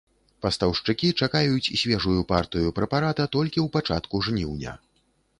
Пастаўшчыкі 0.43 1.09
чакаюць 1.25 1.73
свежую 1.81 2.21
партыю 2.31 2.71
прэпарата 2.79 3.27
толькі 3.35 3.59
ў 3.65 3.67
пачатку 3.75 4.23
жніўня. 4.29 4.73